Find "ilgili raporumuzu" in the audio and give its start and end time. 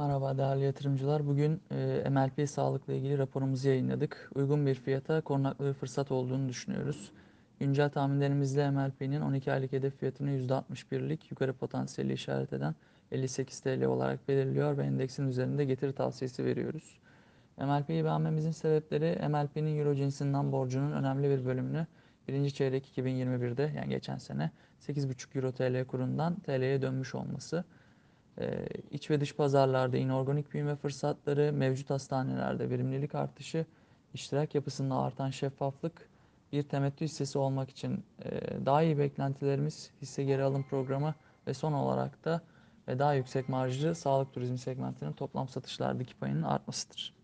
2.92-3.68